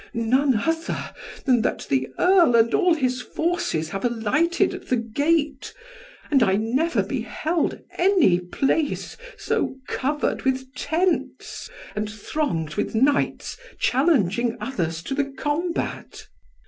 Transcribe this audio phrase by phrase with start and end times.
[0.15, 1.13] "None other,
[1.45, 5.71] than that the earl and all his forces have alighted at the gate,
[6.31, 14.57] and I never beheld any place so covered with tents, and thronged with knights challenging
[14.59, 16.25] others to the combat."